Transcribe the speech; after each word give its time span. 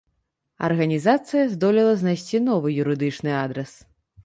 Арганізацыя 0.67 1.43
здолела 1.53 1.93
знайсці 2.05 2.43
новы 2.49 2.75
юрыдычны 2.87 3.39
адрас. 3.45 3.79